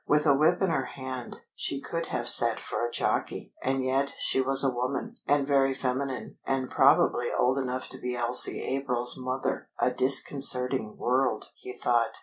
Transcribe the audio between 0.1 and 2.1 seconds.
a whip in her hand she could